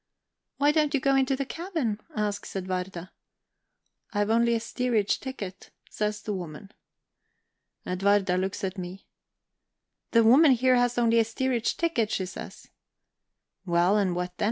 [0.57, 3.11] 'Why don't you go into the cabin?' asks Edwarda.
[4.13, 6.71] 'I've only a steerage ticket,' says the woman.
[7.85, 9.05] Edwarda looks at me.
[10.09, 12.67] 'The woman here has only a steerage ticket,' she says.
[13.63, 14.39] 'Well, and what then?'